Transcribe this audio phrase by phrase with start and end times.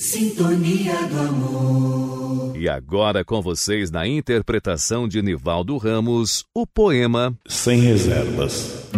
[0.00, 2.56] Sintonia do amor.
[2.56, 8.88] E agora com vocês na interpretação de Nivaldo Ramos, o poema Sem Reservas.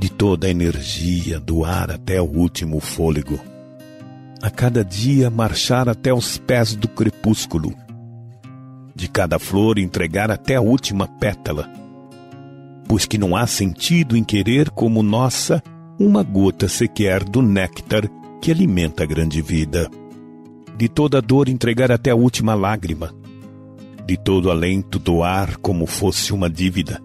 [0.00, 3.38] De toda a energia, doar até o último fôlego.
[4.42, 7.72] A cada dia marchar até os pés do crepúsculo.
[8.96, 11.70] De cada flor entregar até a última pétala.
[12.88, 15.62] Pois que não há sentido em querer como nossa
[15.98, 18.08] uma gota sequer do néctar
[18.40, 19.88] que alimenta a grande vida.
[20.76, 23.14] De toda dor entregar até a última lágrima.
[24.04, 27.00] De todo alento doar como fosse uma dívida.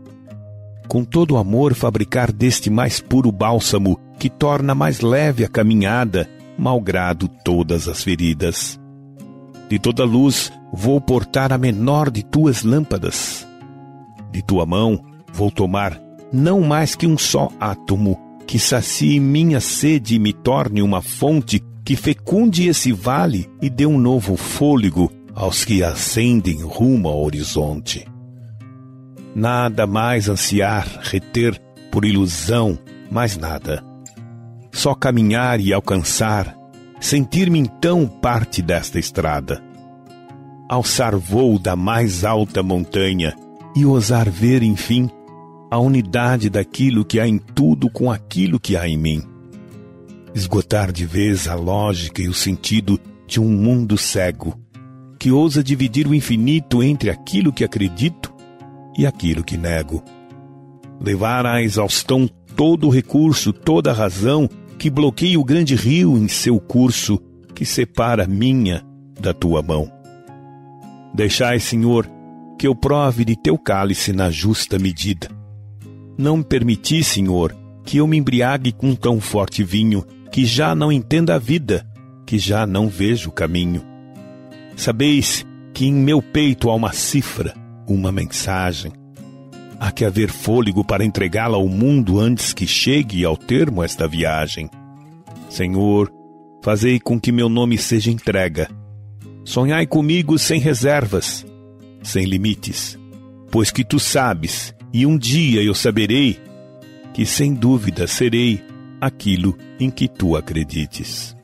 [0.88, 6.28] Com todo amor fabricar deste mais puro bálsamo que torna mais leve a caminhada,
[6.58, 8.80] malgrado todas as feridas.
[9.70, 13.48] De toda luz vou portar a menor de tuas lâmpadas.
[14.32, 15.00] De tua mão
[15.32, 16.02] vou tomar
[16.34, 21.64] não mais que um só átomo que sacie minha sede e me torne uma fonte
[21.86, 28.08] que fecunde esse vale e dê um novo fôlego aos que ascendem rumo ao horizonte.
[29.36, 32.80] Nada mais ansiar, reter por ilusão,
[33.12, 33.84] mais nada.
[34.72, 36.58] Só caminhar e alcançar,
[37.00, 39.62] sentir-me então parte desta estrada.
[40.68, 43.36] Alçar voo da mais alta montanha
[43.76, 45.08] e ousar ver, enfim,
[45.72, 49.22] a unidade daquilo que há em tudo com aquilo que há em mim.
[50.34, 54.60] Esgotar de vez a lógica e o sentido de um mundo cego,
[55.20, 58.34] que ousa dividir o infinito entre aquilo que acredito
[58.98, 60.04] e aquilo que nego.
[61.00, 66.28] Levar à exaustão todo o recurso, toda a razão que bloqueia o grande rio em
[66.28, 67.22] seu curso,
[67.54, 68.84] que separa minha
[69.20, 69.92] da tua mão.
[71.14, 72.10] Deixai, Senhor,
[72.58, 75.39] que eu prove de teu cálice na justa medida
[76.20, 81.36] não permiti, Senhor, que eu me embriague com tão forte vinho, que já não entenda
[81.36, 81.88] a vida,
[82.26, 83.82] que já não vejo o caminho.
[84.76, 87.54] Sabeis que em meu peito há uma cifra,
[87.88, 88.92] uma mensagem.
[89.80, 94.70] Há que haver fôlego para entregá-la ao mundo antes que chegue ao termo esta viagem.
[95.50, 96.12] Senhor,
[96.62, 98.70] fazei com que meu nome seja entrega.
[99.46, 101.46] Sonhai comigo sem reservas,
[102.04, 103.00] sem limites,
[103.50, 106.40] pois que tu sabes e um dia eu saberei
[107.14, 108.64] que sem dúvida serei
[109.00, 111.36] aquilo em que tu acredites.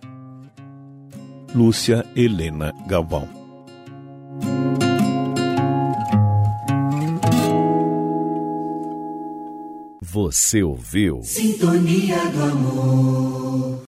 [1.54, 3.46] Lúcia Helena Galvão
[10.16, 11.20] Você ouviu?
[11.24, 13.84] Sintonia do amor.